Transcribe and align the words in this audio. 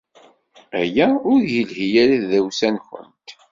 Aya 0.81 1.07
ur 1.31 1.41
yelhi 1.53 1.87
ara 2.01 2.13
i 2.17 2.21
tdawsa-nwent. 2.23 3.29